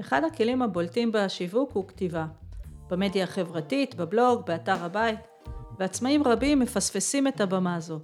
[0.00, 2.26] אחד הכלים הבולטים בשיווק הוא כתיבה.
[2.90, 5.18] במדיה החברתית, בבלוג, באתר הבית,
[5.78, 8.00] ועצמאים רבים מפספסים את הבמה הזו.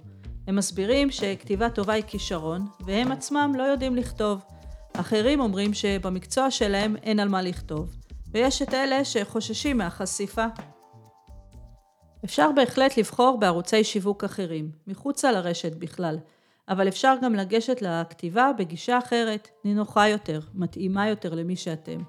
[0.47, 4.41] הם מסבירים שכתיבה טובה היא כישרון, והם עצמם לא יודעים לכתוב.
[4.93, 7.95] אחרים אומרים שבמקצוע שלהם אין על מה לכתוב,
[8.31, 10.45] ויש את אלה שחוששים מהחשיפה.
[12.25, 16.17] אפשר בהחלט לבחור בערוצי שיווק אחרים, מחוצה לרשת בכלל,
[16.69, 22.01] אבל אפשר גם לגשת לכתיבה בגישה אחרת, נינוחה יותר, מתאימה יותר למי שאתם.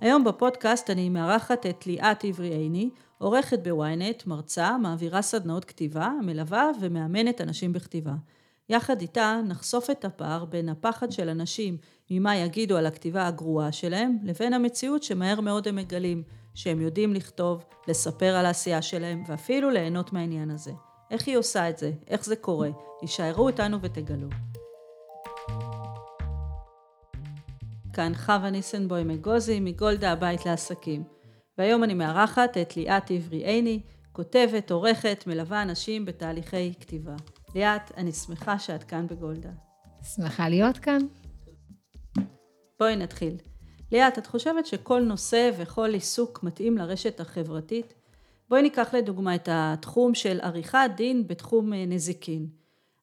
[0.00, 6.70] היום בפודקאסט אני מארחת את ליאת עברי עיני, עורכת בוויינט, מרצה, מעבירה סדנאות כתיבה, מלווה
[6.80, 8.14] ומאמנת אנשים בכתיבה.
[8.68, 11.76] יחד איתה נחשוף את הפער בין הפחד של אנשים
[12.10, 16.22] ממה יגידו על הכתיבה הגרועה שלהם, לבין המציאות שמהר מאוד הם מגלים,
[16.54, 20.87] שהם יודעים לכתוב, לספר על העשייה שלהם, ואפילו ליהנות מהעניין הזה.
[21.10, 21.92] איך היא עושה את זה?
[22.06, 22.70] איך זה קורה?
[23.00, 24.28] הישארו איתנו ותגלו.
[27.92, 31.04] כאן חווה ניסנבוים אגוזי מגולדה הבית לעסקים.
[31.58, 33.80] והיום אני מארחת את ליאת עברי עיני,
[34.12, 37.16] כותבת, עורכת, מלווה אנשים בתהליכי כתיבה.
[37.54, 39.50] ליאת, אני שמחה שאת כאן בגולדה.
[40.14, 40.98] שמחה להיות כאן.
[42.80, 43.36] בואי נתחיל.
[43.92, 47.94] ליאת, את חושבת שכל נושא וכל עיסוק מתאים לרשת החברתית?
[48.50, 52.46] בואי ניקח לדוגמה את התחום של עריכת דין בתחום אה, נזיקין.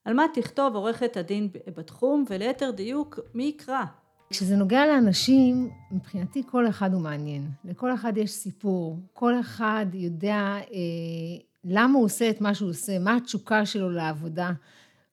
[0.05, 3.83] על מה תכתוב עורכת הדין בתחום, וליתר דיוק, מי יקרא?
[4.29, 7.47] כשזה נוגע לאנשים, מבחינתי כל אחד הוא מעניין.
[7.65, 12.99] לכל אחד יש סיפור, כל אחד יודע אה, למה הוא עושה את מה שהוא עושה,
[12.99, 14.51] מה התשוקה שלו לעבודה.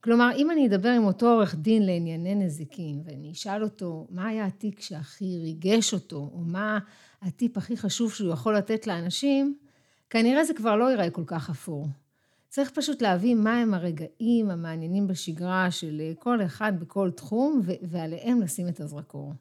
[0.03, 4.45] כלומר, אם אני אדבר עם אותו עורך דין לענייני נזיקין, ואני אשאל אותו מה היה
[4.45, 6.79] התיק שהכי ריגש אותו, או מה
[7.21, 9.55] הטיפ הכי חשוב שהוא יכול לתת לאנשים,
[10.13, 11.87] כנראה זה כבר לא ייראה כל כך אפור.
[12.49, 18.79] צריך פשוט להבין מהם הרגעים המעניינים בשגרה של כל אחד בכל תחום, ועליהם לשים את
[18.79, 19.33] הזרקור.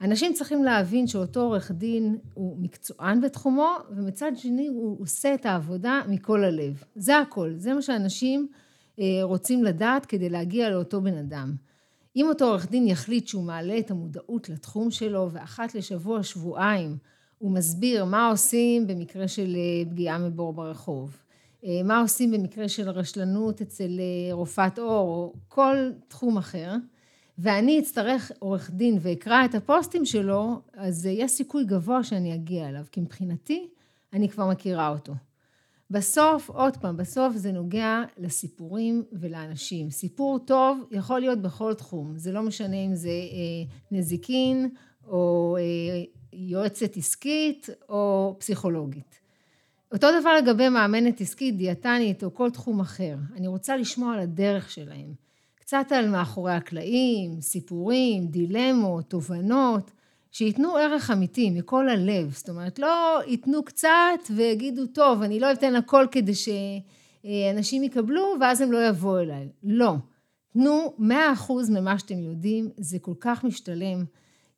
[0.00, 6.00] אנשים צריכים להבין שאותו עורך דין הוא מקצוען בתחומו, ומצד שני הוא עושה את העבודה
[6.08, 6.82] מכל הלב.
[6.96, 8.48] זה הכל, זה מה שאנשים
[9.00, 11.54] אה, רוצים לדעת כדי להגיע לאותו בן אדם.
[12.16, 16.96] אם אותו עורך דין יחליט שהוא מעלה את המודעות לתחום שלו, ואחת לשבוע, שבועיים,
[17.38, 21.16] הוא מסביר מה עושים במקרה של אה, פגיעה מבור ברחוב,
[21.64, 24.00] אה, מה עושים במקרה של רשלנות אצל
[24.32, 26.72] רופאת עור, או כל תחום אחר,
[27.38, 32.84] ואני אצטרך עורך דין ואקרא את הפוסטים שלו, אז יש סיכוי גבוה שאני אגיע אליו,
[32.92, 33.68] כי מבחינתי
[34.12, 35.12] אני כבר מכירה אותו.
[35.90, 39.90] בסוף, עוד פעם, בסוף זה נוגע לסיפורים ולאנשים.
[39.90, 44.68] סיפור טוב יכול להיות בכל תחום, זה לא משנה אם זה אה, נזיקין
[45.06, 45.62] או אה,
[46.36, 49.20] יועצת עסקית או פסיכולוגית.
[49.92, 53.14] אותו דבר לגבי מאמנת עסקית, דיאטנית או כל תחום אחר.
[53.36, 55.14] אני רוצה לשמוע על הדרך שלהם.
[55.54, 59.90] קצת על מאחורי הקלעים, סיפורים, דילמות, תובנות,
[60.32, 62.32] שייתנו ערך אמיתי מכל הלב.
[62.32, 63.90] זאת אומרת, לא ייתנו קצת
[64.36, 69.48] ויגידו, טוב, אני לא אתן הכל כדי שאנשים יקבלו ואז הם לא יבואו אליי.
[69.62, 69.94] לא.
[70.52, 74.04] תנו מאה אחוז ממה שאתם יודעים, זה כל כך משתלם.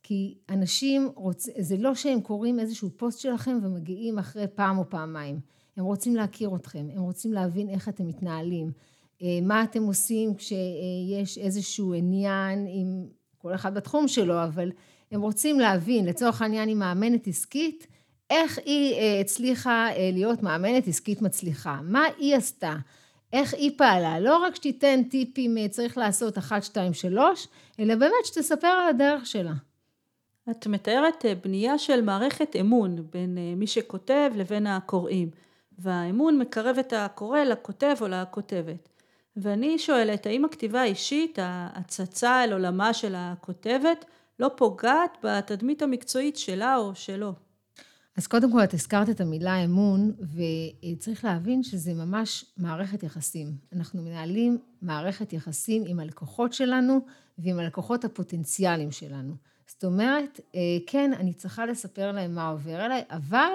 [0.03, 5.41] כי אנשים רוצים, זה לא שהם קוראים איזשהו פוסט שלכם ומגיעים אחרי פעם או פעמיים.
[5.77, 8.73] הם רוצים להכיר אתכם, הם רוצים להבין איך אתם מתנהלים,
[9.23, 13.07] אה, מה אתם עושים כשיש איזשהו עניין עם
[13.39, 14.71] כל אחד בתחום שלו, אבל
[15.13, 17.87] הם רוצים להבין, לצורך העניין עם מאמנת עסקית,
[18.31, 22.77] איך היא אה, הצליחה אה, להיות מאמנת עסקית מצליחה, מה היא עשתה,
[23.33, 27.49] איך היא פעלה, לא רק שתיתן טיפים צריך לעשות אחת, שתיים, שלוש,
[27.81, 29.53] אלא באמת שתספר על הדרך שלה.
[30.51, 35.31] את מתארת בנייה של מערכת אמון בין מי שכותב לבין הקוראים,
[35.79, 38.89] והאמון מקרב את הקורא לכותב או לכותבת.
[39.37, 44.05] ואני שואלת, האם הכתיבה האישית, ההצצה אל עולמה של הכותבת,
[44.39, 47.33] לא פוגעת בתדמית המקצועית שלה או שלו?
[48.17, 50.13] אז קודם כל, את הזכרת את המילה אמון,
[50.93, 53.53] וצריך להבין שזה ממש מערכת יחסים.
[53.73, 57.01] אנחנו מנהלים מערכת יחסים עם הלקוחות שלנו
[57.39, 59.35] ועם הלקוחות הפוטנציאליים שלנו.
[59.69, 63.53] זאת אומרת, אה, כן, אני צריכה לספר להם מה עובר אליי, אבל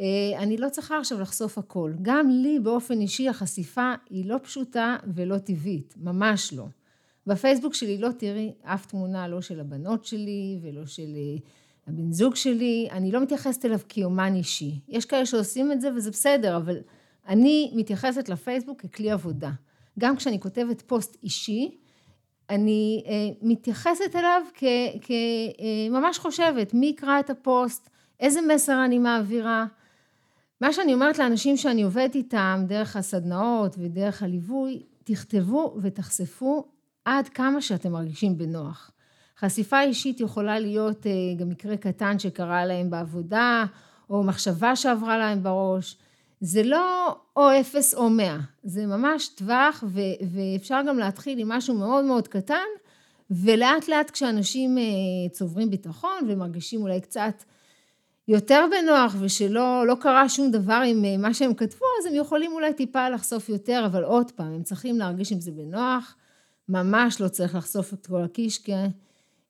[0.00, 0.04] אה,
[0.38, 1.92] אני לא צריכה עכשיו לחשוף הכל.
[2.02, 6.66] גם לי באופן אישי החשיפה היא לא פשוטה ולא טבעית, ממש לא.
[7.26, 11.38] בפייסבוק שלי לא תראי אף תמונה, לא של הבנות שלי ולא של אה,
[11.86, 14.80] הבן זוג שלי, אני לא מתייחסת אליו כאומן אישי.
[14.88, 16.76] יש כאלה שעושים את זה וזה בסדר, אבל
[17.28, 19.50] אני מתייחסת לפייסבוק ככלי עבודה.
[19.98, 21.78] גם כשאני כותבת פוסט אישי,
[22.52, 23.12] אני אה,
[23.42, 24.42] מתייחסת אליו
[25.02, 27.90] כממש אה, חושבת, מי יקרא את הפוסט,
[28.20, 29.66] איזה מסר אני מעבירה.
[30.60, 36.64] מה שאני אומרת לאנשים שאני עובדת איתם דרך הסדנאות ודרך הליווי, תכתבו ותחשפו
[37.04, 38.90] עד כמה שאתם מרגישים בנוח.
[39.38, 41.06] חשיפה אישית יכולה להיות
[41.38, 43.64] גם מקרה קטן שקרה להם בעבודה,
[44.10, 45.96] או מחשבה שעברה להם בראש.
[46.44, 51.74] זה לא או אפס או מאה, זה ממש טווח ו- ואפשר גם להתחיל עם משהו
[51.74, 52.64] מאוד מאוד קטן
[53.30, 54.82] ולאט לאט כשאנשים אה,
[55.30, 57.44] צוברים ביטחון ומרגישים אולי קצת
[58.28, 62.52] יותר בנוח ושלא לא קרה שום דבר עם אה, מה שהם כתבו, אז הם יכולים
[62.52, 66.16] אולי טיפה לחשוף יותר, אבל עוד פעם, הם צריכים להרגיש עם זה בנוח,
[66.68, 68.86] ממש לא צריך לחשוף את כל הקישקע.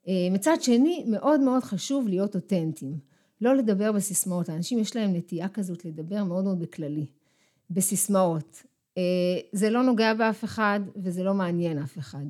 [0.09, 3.12] אה, מצד שני, מאוד מאוד חשוב להיות אותנטיים.
[3.43, 4.49] לא לדבר בסיסמאות.
[4.49, 7.07] לאנשים יש להם נטייה כזאת לדבר מאוד מאוד בכללי,
[7.71, 8.63] בסיסמאות.
[8.99, 9.03] אה,
[9.53, 12.27] זה לא נוגע באף אחד וזה לא מעניין אף אחד.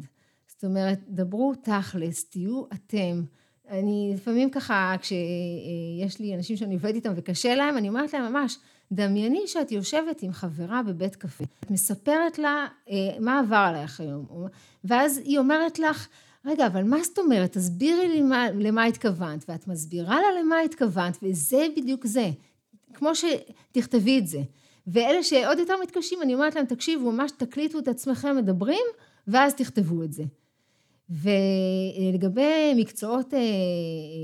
[0.47, 3.25] זאת אומרת, דברו תכלס, תהיו אתם.
[3.69, 8.59] אני לפעמים ככה, כשיש לי אנשים שאני עובדת איתם וקשה להם, אני אומרת להם ממש,
[8.93, 11.45] דמייני שאת יושבת עם חברה בבית קפה.
[11.61, 14.27] את מספרת לה אה, מה עבר עלייך היום,
[14.85, 16.09] ואז היא אומרת לך,
[16.45, 17.53] רגע, אבל מה זאת אומרת?
[17.53, 22.31] תסבירי לי מה, למה התכוונת, ואת מסבירה לה למה התכוונת, וזה בדיוק זה.
[22.95, 24.43] כמו שתכתבי את זה.
[24.87, 28.85] ואלה שעוד יותר מתקשים, אני אומרת להם, תקשיבו, ממש תקליטו את עצמכם מדברים,
[29.29, 30.25] ואז תכתבו את זה.
[31.11, 33.41] ולגבי מקצועות אה,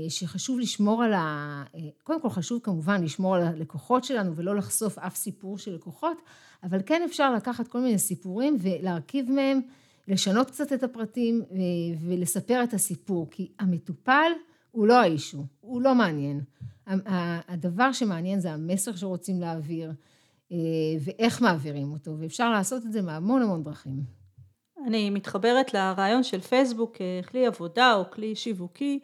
[0.09, 1.63] שחשוב לשמור על ה...
[1.75, 6.17] אה, קודם כל חשוב כמובן לשמור על הלקוחות שלנו ולא לחשוף אף סיפור של לקוחות,
[6.63, 9.61] אבל כן אפשר לקחת כל מיני סיפורים ולהרכיב מהם
[10.09, 11.57] לשנות קצת את הפרטים אה,
[12.01, 14.31] ולספר את הסיפור, כי המטופל
[14.71, 16.41] הוא לא האישו, הוא לא מעניין.
[17.47, 19.91] הדבר שמעניין זה המסר שרוצים להעביר
[20.51, 20.57] אה,
[20.99, 24.03] ואיך מעבירים אותו, ואפשר לעשות את זה מהמון המון דרכים.
[24.87, 28.99] אני מתחברת לרעיון של פייסבוק ככלי עבודה או כלי שיווקי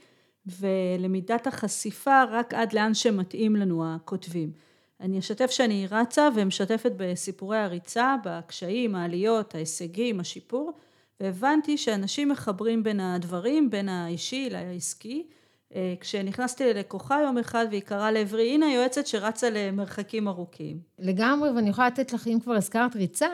[0.60, 4.52] ולמידת החשיפה רק עד לאן שמתאים לנו הכותבים.
[5.00, 10.74] אני אשתף שאני רצה ומשתפת בסיפורי הריצה, בקשיים, העליות, ההישגים, השיפור,
[11.20, 15.28] והבנתי שאנשים מחברים בין הדברים, בין האישי לעסקי.
[15.76, 20.80] אה, כשנכנסתי ללקוחה יום אחד והיא קראה לעברי, הנה היועצת שרצה למרחקים ארוכים.
[21.00, 23.28] לגמרי, ואני יכולה לתת לך, אם כבר הזכרת ריצה,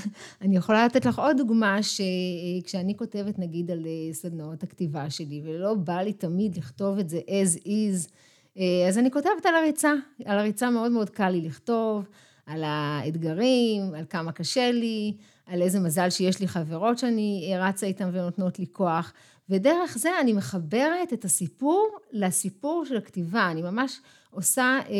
[0.42, 5.74] אני יכולה לתת לך עוד דוגמה שכשאני כותבת נגיד על אה, סדנאות הכתיבה שלי, ולא
[5.74, 8.10] בא לי תמיד לכתוב את זה as is,
[8.58, 9.92] אה, אז אני כותבת על הריצה.
[10.24, 12.08] על הריצה מאוד מאוד קל לי לכתוב,
[12.46, 15.16] על האתגרים, על כמה קשה לי,
[15.46, 19.12] על איזה מזל שיש לי חברות שאני רצה איתן ונותנות לי כוח.
[19.48, 23.50] ודרך זה אני מחברת את הסיפור לסיפור של הכתיבה.
[23.50, 24.00] אני ממש
[24.30, 24.94] עושה אה,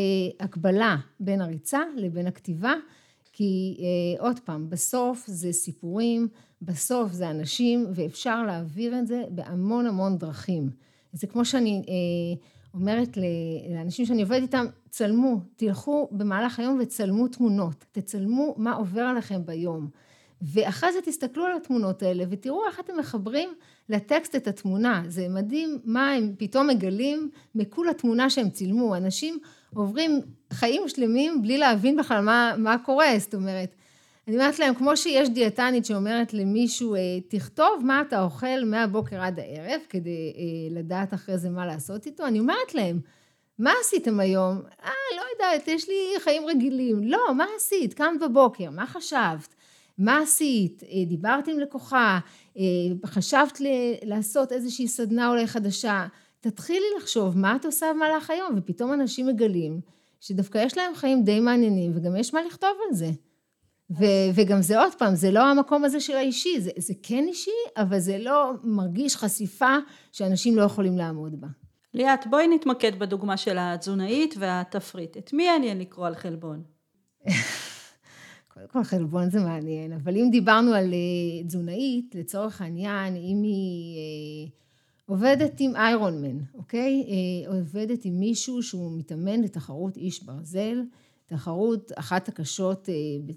[0.45, 2.75] הקבלה בין הריצה לבין הכתיבה,
[3.33, 6.29] כי אה, עוד פעם, בסוף זה סיפורים,
[6.63, 10.71] בסוף זה אנשים, ואפשר להעביר את זה בהמון המון דרכים.
[11.13, 12.47] זה כמו שאני אה,
[12.77, 13.19] אומרת
[13.71, 19.89] לאנשים שאני עובדת איתם, צלמו, תלכו במהלך היום וצלמו תמונות, תצלמו מה עובר עליכם ביום.
[20.43, 23.49] ואחרי זה תסתכלו על התמונות האלה ותראו איך אתם מחברים
[23.89, 25.03] לטקסט את התמונה.
[25.07, 28.97] זה מדהים מה הם פתאום מגלים מכול התמונה שהם צילמו.
[28.97, 29.39] אנשים
[29.75, 30.21] עוברים
[30.53, 33.19] חיים שלמים בלי להבין בכלל מה, מה קורה.
[33.19, 33.75] זאת אומרת,
[34.29, 39.39] אני אומרת להם, כמו שיש דיאטנית שאומרת למישהו, אה, תכתוב מה אתה אוכל מהבוקר עד
[39.39, 43.01] הערב, כדי אה, לדעת אחרי זה מה לעשות איתו, אני אומרת להם,
[43.59, 44.63] מה עשיתם היום?
[44.85, 47.03] אה, לא יודעת, יש לי חיים רגילים.
[47.03, 47.95] לא, מה עשית?
[47.95, 49.55] קמת בבוקר, מה חשבת?
[49.99, 50.83] מה עשית?
[50.83, 52.19] אה, דיברת עם לקוחה?
[53.07, 53.61] חשבת
[54.03, 56.07] לעשות איזושהי סדנה אולי חדשה?
[56.41, 59.81] תתחילי לחשוב מה את עושה במהלך היום, ופתאום אנשים מגלים
[60.21, 63.11] שדווקא יש להם חיים די מעניינים, וגם יש מה לכתוב על זה.
[63.91, 67.51] ו- וגם זה עוד פעם, זה לא המקום הזה של האישי, זה, זה כן אישי,
[67.77, 69.77] אבל זה לא מרגיש חשיפה
[70.13, 71.49] שאנשים לא יכולים לעמוד בה.
[71.95, 75.17] ליאת, בואי נתמקד בדוגמה של התזונאית והתפריט.
[75.17, 76.63] את מי מעניין לקרוא על חלבון?
[78.55, 83.97] קודם כל חלבון זה מעניין, אבל אם דיברנו על אה, תזונאית, לצורך העניין, אם היא
[83.97, 84.51] אה,
[85.07, 87.05] עובדת עם איירון מן, אוקיי?
[87.09, 90.83] אה, עובדת עם מישהו שהוא מתאמן לתחרות איש ברזל,
[91.27, 92.89] תחרות אחת הקשות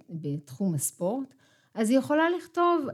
[0.09, 1.33] בתחום הספורט,
[1.73, 2.87] אז היא יכולה לכתוב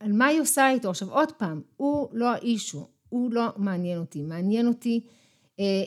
[0.00, 0.90] על מה היא עושה איתו.
[0.90, 5.00] עכשיו עוד פעם, הוא לא האישו, הוא לא מעניין אותי, מעניין אותי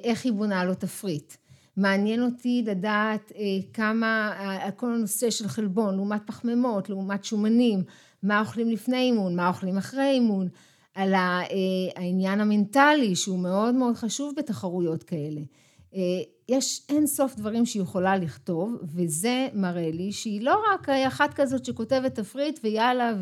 [0.04, 1.34] איך היא בונה לו תפריט.
[1.78, 3.42] מעניין אותי לדעת אה,
[3.74, 7.84] כמה, אה, כל הנושא של חלבון, לעומת פחמימות, לעומת שומנים,
[8.24, 10.48] מה אוכלים לפני אימון, מה אוכלים אחרי אימון,
[10.96, 11.42] על אה,
[11.96, 15.42] העניין המנטלי שהוא מאוד מאוד חשוב בתחרויות כאלה.
[16.50, 21.66] יש אין סוף דברים שהיא יכולה לכתוב, וזה מראה לי שהיא לא רק אחת כזאת
[21.66, 23.14] שכותבת תפריט ויאללה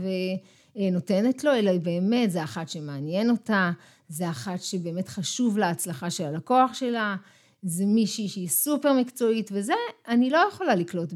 [0.75, 3.72] ונותנת לו, אלא היא באמת, זה אחת שמעניין אותה,
[4.10, 7.15] זה אחת שבאמת חשוב להצלחה של הלקוח שלה.
[7.63, 9.74] זה מישהי שהיא סופר מקצועית, וזה
[10.07, 11.13] אני לא יכולה לקלוט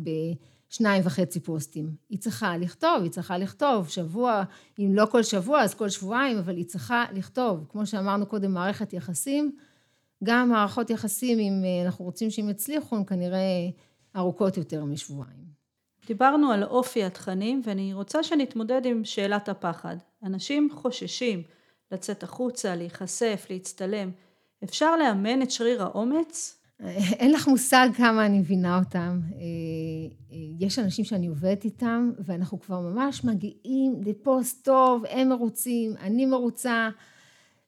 [0.69, 1.95] שניים וחצי פוסטים.
[2.09, 4.43] היא צריכה לכתוב, היא צריכה לכתוב שבוע,
[4.79, 7.65] אם לא כל שבוע אז כל שבועיים, אבל היא צריכה לכתוב.
[7.69, 9.51] כמו שאמרנו קודם, מערכת יחסים,
[10.23, 13.69] גם מערכות יחסים, אם אה, אנחנו רוצים שהם יצליחו, הן כנראה
[14.15, 15.49] ארוכות יותר משבועיים.
[16.07, 19.95] דיברנו על אופי התכנים, ואני רוצה שנתמודד עם שאלת הפחד.
[20.23, 21.43] אנשים חוששים
[21.91, 24.11] לצאת החוצה, להיחשף, להצטלם.
[24.63, 26.59] אפשר לאמן את שריר האומץ?
[27.19, 29.19] אין לך מושג כמה אני מבינה אותם.
[29.33, 29.39] אה,
[30.31, 36.25] אה, יש אנשים שאני עובדת איתם, ואנחנו כבר ממש מגיעים לפוסט טוב, הם מרוצים, אני
[36.25, 36.89] מרוצה,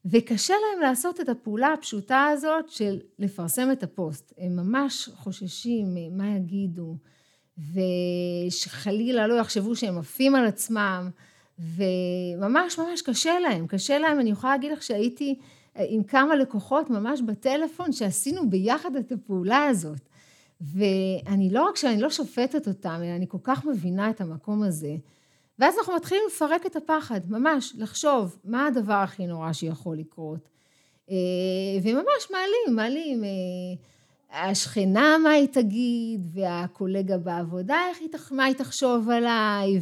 [0.05, 4.33] וקשה להם לעשות את הפעולה הפשוטה הזאת של לפרסם את הפוסט.
[4.37, 6.97] הם ממש חוששים מה יגידו,
[8.47, 11.09] ושחלילה לא יחשבו שהם עפים על עצמם,
[11.59, 13.67] וממש ממש קשה להם.
[13.67, 15.39] קשה להם, אני יכולה להגיד לך שהייתי...
[15.75, 19.99] עם כמה לקוחות ממש בטלפון שעשינו ביחד את הפעולה הזאת.
[20.61, 24.95] ואני לא רק שאני לא שופטת אותם, אלא אני כל כך מבינה את המקום הזה.
[25.61, 30.49] ואז אנחנו מתחילים לפרק את הפחד, ממש, לחשוב מה הדבר הכי נורא שיכול לקרות.
[31.09, 31.15] אה,
[31.83, 33.23] וממש מעלים, מעלים.
[33.23, 39.79] אה, השכנה מה היא תגיד, והקולגה בעבודה, היא, מה היא תחשוב עליי,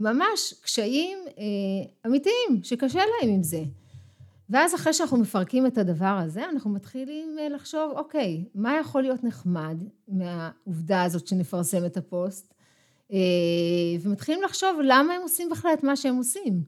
[0.00, 1.44] וממש קשיים אה,
[2.06, 3.62] אמיתיים שקשה להם עם זה.
[4.50, 9.82] ואז אחרי שאנחנו מפרקים את הדבר הזה, אנחנו מתחילים לחשוב, אוקיי, מה יכול להיות נחמד
[10.08, 12.55] מהעובדה הזאת שנפרסם את הפוסט?
[13.12, 13.18] אה,
[14.02, 16.62] ומתחילים לחשוב למה הם עושים בכלל את מה שהם עושים.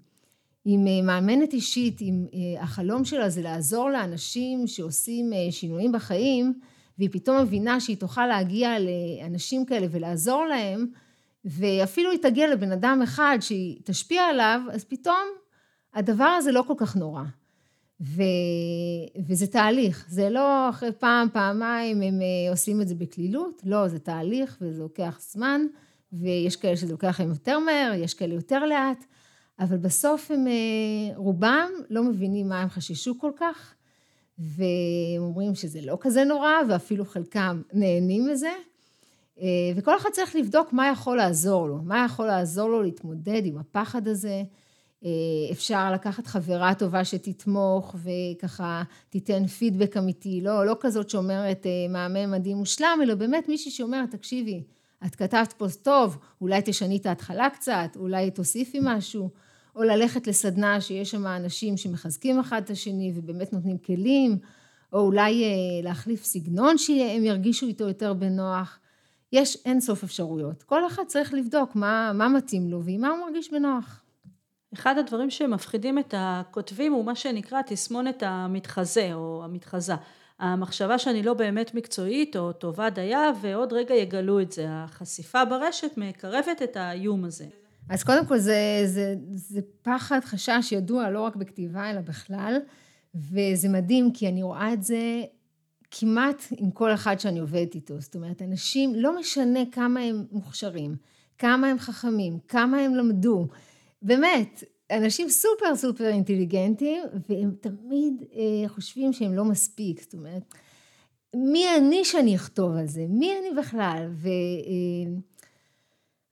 [0.66, 2.26] אם אה, מאמנת אישית, אם
[2.60, 6.60] החלום שלה זה לעזור לאנשים שעושים שינויים בחיים,
[6.98, 10.86] והיא פתאום מבינה שהיא תוכל להגיע לאנשים כאלה ולעזור להם,
[11.44, 15.28] ואפילו היא תגיע לבן אדם אחד שהיא תשפיע עליו, אז פתאום
[15.94, 17.22] הדבר הזה לא כל כך נורא.
[18.00, 18.22] ו...
[19.28, 23.98] וזה תהליך, זה לא אחרי פעם, פעמיים הם אה, עושים את זה בקלילות, לא, זה
[23.98, 25.60] תהליך וזה לוקח זמן,
[26.12, 29.04] ויש כאלה שזה לוקח להם יותר מהר, יש כאלה יותר לאט,
[29.60, 33.74] אבל בסוף הם, אה, רובם לא מבינים מה הם חששו כל כך,
[34.38, 38.52] והם אומרים שזה לא כזה נורא, ואפילו חלקם נהנים מזה,
[39.40, 39.46] אה,
[39.76, 44.08] וכל אחד צריך לבדוק מה יכול לעזור לו, מה יכול לעזור לו להתמודד עם הפחד
[44.08, 44.42] הזה.
[45.04, 45.10] אה,
[45.52, 52.56] אפשר לקחת חברה טובה שתתמוך וככה תיתן פידבק אמיתי, לא, לא כזאת שאומרת מהמם מדהים
[52.56, 54.62] מושלם, אלא באמת מישהי שאומרת, תקשיבי,
[55.06, 59.30] את כתבת פוסט טוב, אולי תשני את ההתחלה קצת, אולי תוסיפי משהו,
[59.76, 64.38] או ללכת לסדנה שיש שם אנשים שמחזקים אחד את השני ובאמת נותנים כלים,
[64.92, 65.48] או אולי אה,
[65.82, 68.78] להחליף סגנון שהם ירגישו איתו יותר בנוח.
[69.32, 70.62] יש אין סוף אפשרויות.
[70.62, 74.02] כל אחד צריך לבדוק מה, מה מתאים לו ועם מה הוא מרגיש בנוח.
[74.74, 79.94] אחד הדברים שמפחידים את הכותבים הוא מה שנקרא תסמונת המתחזה או המתחזה.
[80.38, 84.64] המחשבה שאני לא באמת מקצועית או טובה דייה ועוד רגע יגלו את זה.
[84.68, 87.46] החשיפה ברשת מקרבת את האיום הזה.
[87.88, 92.58] אז קודם כל זה, זה, זה פחד, חשש ידוע לא רק בכתיבה אלא בכלל,
[93.14, 95.22] וזה מדהים כי אני רואה את זה
[95.90, 98.00] כמעט עם כל אחד שאני עובדת איתו.
[98.00, 100.96] זאת אומרת, אנשים, לא משנה כמה הם מוכשרים,
[101.38, 103.48] כמה הם חכמים, כמה הם למדו,
[104.02, 110.54] באמת, אנשים סופר סופר אינטליגנטים, והם תמיד אה, חושבים שהם לא מספיק, זאת אומרת,
[111.36, 113.06] מי אני שאני אכתוב על זה?
[113.08, 114.08] מי אני בכלל?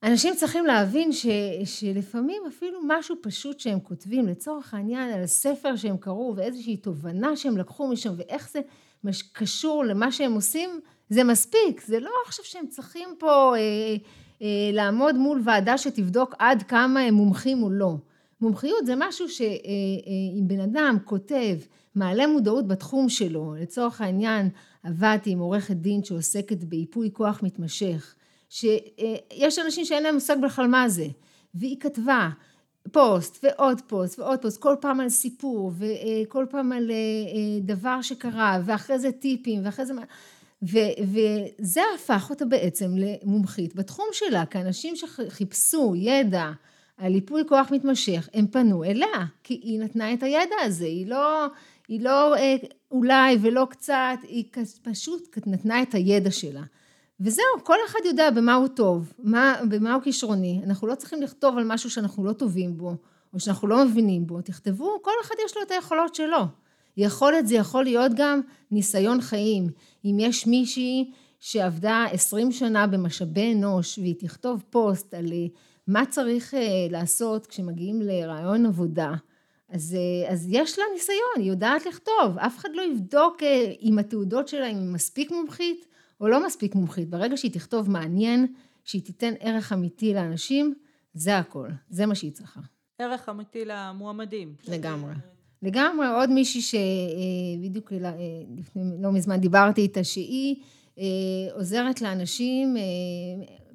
[0.02, 1.26] ואנשים אה, צריכים להבין ש,
[1.64, 7.56] שלפעמים אפילו משהו פשוט שהם כותבים, לצורך העניין, על ספר שהם קראו ואיזושהי תובנה שהם
[7.56, 8.60] לקחו משם ואיך זה
[9.32, 11.80] קשור למה שהם עושים, זה מספיק.
[11.86, 13.54] זה לא עכשיו שהם צריכים פה...
[13.56, 13.96] אה,
[14.42, 17.96] אה, לעמוד מול ועדה שתבדוק עד כמה הם מומחים או לא.
[18.40, 21.59] מומחיות זה משהו שאם אה, אה, בן אדם כותב,
[21.95, 24.49] מעלה מודעות בתחום שלו, לצורך העניין
[24.83, 28.14] עבדתי עם עורכת דין שעוסקת בייפוי כוח מתמשך,
[28.49, 31.07] שיש אנשים שאין להם מושג בכלל מה זה,
[31.55, 32.28] והיא כתבה
[32.93, 36.90] פוסט ועוד פוסט ועוד פוסט, כל פעם על סיפור וכל פעם על
[37.61, 39.95] דבר שקרה, ואחרי זה טיפים, ואחרי זה...
[40.62, 46.50] ו- וזה הפך אותה בעצם למומחית בתחום שלה, כי אנשים שחיפשו ידע
[46.97, 51.47] על ייפוי כוח מתמשך, הם פנו אליה, כי היא נתנה את הידע הזה, היא לא,
[51.88, 52.57] היא לא אה,
[52.91, 54.45] אולי ולא קצת, היא
[54.83, 56.62] פשוט נתנה את הידע שלה.
[57.21, 60.61] וזהו, כל אחד יודע במה הוא טוב, מה, במה הוא כישרוני.
[60.65, 62.97] אנחנו לא צריכים לכתוב על משהו שאנחנו לא טובים בו,
[63.35, 64.41] או שאנחנו לא מבינים בו.
[64.41, 66.47] תכתבו, כל אחד יש לו את היכולות שלו.
[66.97, 69.69] יכולת זה יכול להיות גם ניסיון חיים.
[70.05, 71.11] אם יש מישהי
[71.41, 75.47] שעבדה עשרים שנה במשאבי אנוש והיא תכתוב פוסט על אה,
[75.87, 79.14] מה צריך אה, לעשות כשמגיעים לרעיון עבודה,
[79.69, 82.38] אז, אה, אז יש לה ניסיון, היא יודעת לכתוב.
[82.38, 83.43] אף אחד לא יבדוק
[83.83, 85.87] אם התעודות שלה, אם היא מספיק מומחית
[86.21, 87.11] או לא מספיק מומחית.
[87.11, 88.47] ברגע שהיא תכתוב מעניין,
[88.85, 90.75] שהיא תיתן ערך אמיתי לאנשים,
[91.14, 92.61] זה הכל, זה מה שהיא צריכה.
[92.99, 94.55] ערך אמיתי למועמדים.
[94.69, 95.14] לגמרי.
[95.62, 97.93] לגמרי, עוד מישהי שבדיוק
[98.57, 100.57] לפני לא מזמן דיברתי איתה, שהיא
[101.52, 102.76] עוזרת לאנשים,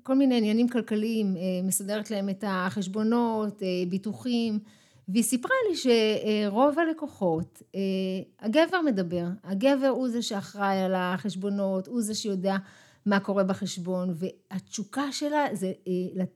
[0.03, 4.59] כל מיני עניינים כלכליים, מסדרת להם את החשבונות, ביטוחים,
[5.07, 7.61] והיא סיפרה לי שרוב הלקוחות,
[8.39, 12.55] הגבר מדבר, הגבר הוא זה שאחראי על החשבונות, הוא זה שיודע
[13.05, 15.71] מה קורה בחשבון, והתשוקה שלה זה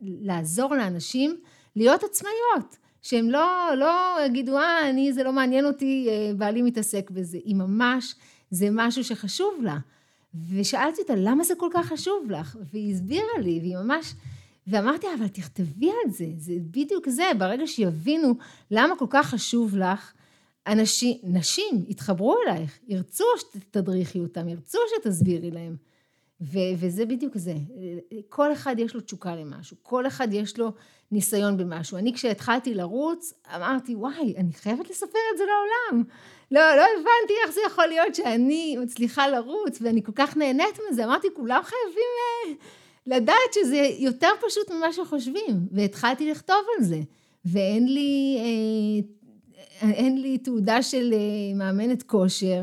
[0.01, 1.37] לעזור לאנשים
[1.75, 2.77] להיות עצמאיות.
[3.05, 7.37] שהם לא, לא יגידו, אה, אני, זה לא מעניין אותי, אה, בעלי מתעסק בזה.
[7.45, 8.15] היא ממש,
[8.51, 9.77] זה משהו שחשוב לה.
[10.49, 12.57] ושאלתי אותה, למה זה כל כך חשוב לך?
[12.73, 14.13] והיא הסבירה לי, והיא ממש...
[14.67, 18.33] ואמרתי, אבל תכתבי על זה, זה בדיוק זה, ברגע שיבינו
[18.71, 20.13] למה כל כך חשוב לך,
[20.67, 25.75] אנשים, נשים יתחברו אלייך, ירצו שתדריכי אותם, ירצו שתסבירי להם.
[26.41, 27.55] ו- וזה בדיוק זה.
[28.29, 30.71] כל אחד יש לו תשוקה למשהו, כל אחד יש לו
[31.11, 31.97] ניסיון במשהו.
[31.97, 36.03] אני כשהתחלתי לרוץ, אמרתי, וואי, אני חייבת לספר את זה לעולם.
[36.51, 41.05] לא, לא הבנתי איך זה יכול להיות שאני מצליחה לרוץ, ואני כל כך נהנית מזה.
[41.05, 42.53] אמרתי, כולם חייבים אה,
[43.07, 45.67] לדעת שזה יותר פשוט ממה שחושבים.
[45.71, 46.99] והתחלתי לכתוב על זה.
[47.45, 48.37] ואין לי,
[49.81, 52.61] אה, אין לי תעודה של אה, מאמנת כושר.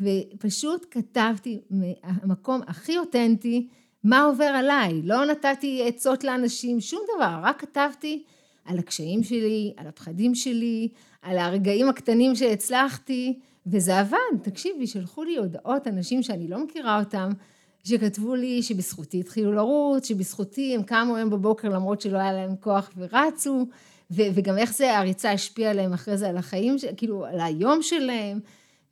[0.00, 3.68] ופשוט כתבתי מהמקום הכי אותנטי
[4.04, 5.02] מה עובר עליי.
[5.02, 8.24] לא נתתי עצות לאנשים, שום דבר, רק כתבתי
[8.64, 10.88] על הקשיים שלי, על הפחדים שלי,
[11.22, 14.18] על הרגעים הקטנים שהצלחתי, וזה עבד.
[14.42, 17.30] תקשיבי, שלחו לי הודעות אנשים שאני לא מכירה אותם,
[17.84, 22.90] שכתבו לי שבזכותי התחילו לרוץ, שבזכותי הם קמו היום בבוקר למרות שלא היה להם כוח
[22.96, 23.66] ורצו,
[24.10, 28.40] ו- וגם איך זה הריצה השפיעה עליהם אחרי זה על החיים, כאילו על היום שלהם.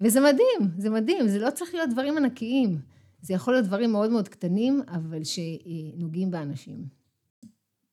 [0.01, 2.79] וזה מדהים, זה מדהים, זה לא צריך להיות דברים ענקיים.
[3.23, 7.02] זה יכול להיות דברים מאוד מאוד קטנים, אבל שנוגעים באנשים.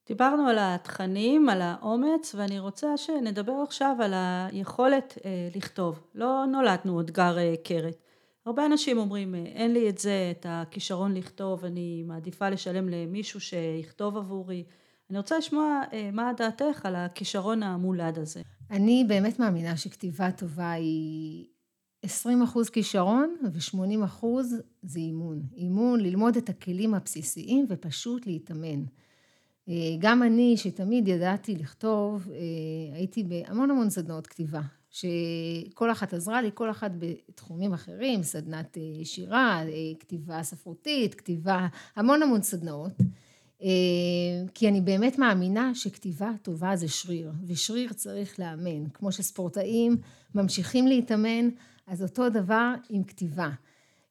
[0.09, 5.99] דיברנו על התכנים, על האומץ, ואני רוצה שנדבר עכשיו על היכולת אה, לכתוב.
[6.15, 8.03] לא נולדנו עוד גר אה, קרת.
[8.45, 13.39] הרבה אנשים אומרים, אה, אין לי את זה, את הכישרון לכתוב, אני מעדיפה לשלם למישהו
[13.39, 14.63] שיכתוב עבורי.
[15.09, 18.41] אני רוצה לשמוע אה, מה דעתך על הכישרון המולד הזה.
[18.71, 21.47] אני באמת מאמינה שכתיבה טובה היא
[22.03, 25.41] 20 אחוז כישרון ו-80 אחוז זה אימון.
[25.55, 28.83] אימון, ללמוד את הכלים הבסיסיים ופשוט להתאמן.
[29.69, 32.37] אה, גם אני, שתמיד ידעתי לכתוב, אה,
[32.95, 39.05] הייתי בהמון המון סדנאות כתיבה, שכל אחת עזרה לי, כל אחת בתחומים אחרים, סדנת אה,
[39.05, 39.61] שירה,
[39.99, 42.91] כתיבה ספרותית, כתיבה, המון המון סדנאות.
[44.53, 48.89] כי אני באמת מאמינה שכתיבה טובה זה שריר, ושריר צריך לאמן.
[48.93, 49.97] כמו שספורטאים
[50.35, 51.49] ממשיכים להתאמן,
[51.87, 53.49] אז אותו דבר עם כתיבה.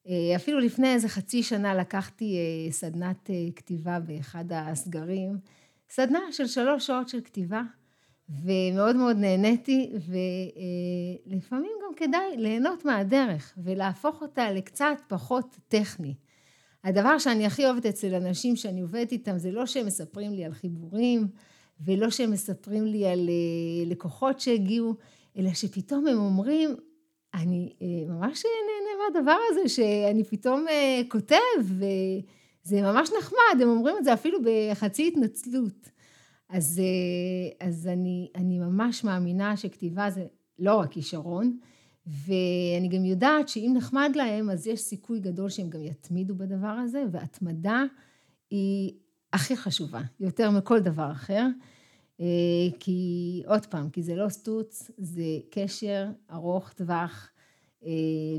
[0.06, 5.38] אה, אפילו לפני איזה חצי שנה לקחתי אה, סדנת אה, כתיבה באחד הסגרים,
[5.90, 7.62] סדנה של שלוש שעות של כתיבה,
[8.28, 9.92] ומאוד מאוד נהניתי,
[11.26, 16.14] ולפעמים גם כדאי ליהנות מהדרך ולהפוך אותה לקצת פחות טכני.
[16.84, 20.52] הדבר שאני הכי אוהבת אצל אנשים שאני עובדת איתם זה לא שהם מספרים לי על
[20.52, 21.28] חיבורים
[21.80, 23.30] ולא שהם מספרים לי על
[23.86, 24.94] לקוחות שהגיעו,
[25.38, 26.76] אלא שפתאום הם אומרים,
[27.34, 27.74] אני
[28.08, 28.42] ממש
[29.14, 35.08] מהדבר הזה שאני פתאום אה, כותב, וזה ממש נחמד, הם אומרים את זה אפילו בחצי
[35.08, 35.90] התנצלות.
[36.48, 40.26] אז, אה, אז אני, אני ממש מאמינה שכתיבה זה
[40.58, 41.58] לא רק כישרון,
[42.06, 47.04] ואני גם יודעת שאם נחמד להם, אז יש סיכוי גדול שהם גם יתמידו בדבר הזה,
[47.12, 47.84] והתמדה
[48.50, 48.92] היא
[49.32, 51.46] הכי חשובה, יותר מכל דבר אחר.
[52.20, 52.26] אה,
[52.80, 57.30] כי עוד פעם, כי זה לא סטוץ, זה קשר ארוך טווח,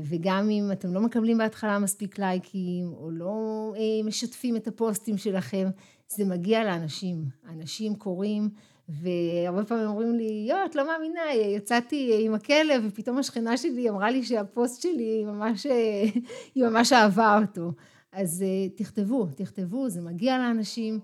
[0.04, 5.68] וגם אם אתם לא מקבלים בהתחלה מספיק לייקים, או לא אה, משתפים את הפוסטים שלכם,
[6.08, 7.24] זה מגיע לאנשים.
[7.48, 8.48] אנשים קוראים,
[8.88, 14.10] והרבה פעמים אומרים לי, יואו, את לא מאמינה, יצאתי עם הכלב, ופתאום השכנה שלי אמרה
[14.10, 15.66] לי שהפוסט שלי, ממש,
[16.54, 17.72] היא ממש אהבה אותו.
[18.12, 18.44] אז
[18.76, 21.00] תכתבו, תכתבו, זה מגיע לאנשים.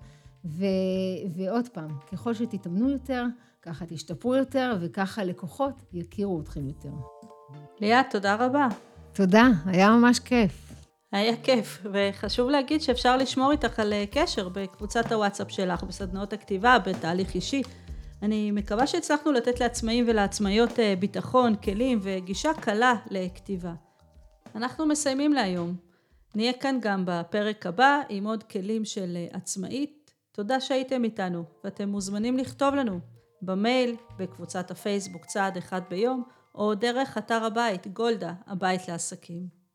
[0.46, 0.64] ו,
[1.34, 3.24] ועוד פעם, ככל שתתאמנו יותר,
[3.62, 6.90] ככה תשתפרו יותר, וככה לקוחות יכירו אתכם יותר.
[7.80, 8.68] ליאת, תודה רבה.
[9.12, 10.72] תודה, היה ממש כיף.
[11.12, 16.78] היה כיף, וחשוב להגיד שאפשר לשמור איתך על אה, קשר בקבוצת הוואטסאפ שלך, בסדנאות הכתיבה,
[16.78, 17.62] בתהליך אישי.
[18.22, 23.72] אני מקווה שהצלחנו לתת לעצמאים ולעצמאיות אה, ביטחון, כלים וגישה קלה לכתיבה.
[24.54, 25.76] אנחנו מסיימים להיום.
[26.34, 31.88] נהיה כאן גם בפרק הבא עם עוד כלים של אה, עצמאית תודה שהייתם איתנו, ואתם
[31.88, 33.00] מוזמנים לכתוב לנו
[33.42, 36.22] במייל, בקבוצת הפייסבוק צעד אחד ביום,
[36.56, 39.65] או דרך אתר הבית, גולדה, הבית לעסקים.